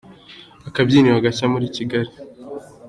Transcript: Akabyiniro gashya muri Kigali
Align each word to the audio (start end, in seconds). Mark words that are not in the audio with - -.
Akabyiniro 0.67 1.17
gashya 1.25 1.45
muri 1.53 1.65
Kigali 1.75 2.11